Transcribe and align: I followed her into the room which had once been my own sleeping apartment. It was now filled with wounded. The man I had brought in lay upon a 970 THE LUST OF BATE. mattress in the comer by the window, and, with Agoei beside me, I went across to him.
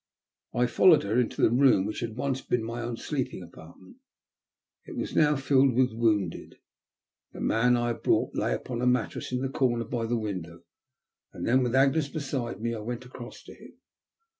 I 0.55 0.65
followed 0.65 1.03
her 1.03 1.19
into 1.19 1.43
the 1.43 1.51
room 1.51 1.85
which 1.85 1.99
had 1.99 2.15
once 2.15 2.41
been 2.41 2.63
my 2.63 2.81
own 2.81 2.97
sleeping 2.97 3.43
apartment. 3.43 3.97
It 4.87 4.95
was 4.95 5.15
now 5.15 5.35
filled 5.35 5.75
with 5.75 5.93
wounded. 5.93 6.55
The 7.33 7.39
man 7.39 7.77
I 7.77 7.89
had 7.89 8.01
brought 8.01 8.33
in 8.33 8.39
lay 8.39 8.55
upon 8.55 8.81
a 8.81 8.87
970 8.87 8.87
THE 8.87 8.87
LUST 8.87 8.87
OF 8.87 8.89
BATE. 8.89 8.99
mattress 8.99 9.31
in 9.31 9.41
the 9.41 9.85
comer 9.85 9.85
by 9.87 10.09
the 10.09 10.17
window, 10.17 10.63
and, 11.33 11.61
with 11.61 11.73
Agoei 11.73 12.11
beside 12.13 12.59
me, 12.59 12.73
I 12.73 12.79
went 12.79 13.05
across 13.05 13.43
to 13.43 13.53
him. 13.53 13.77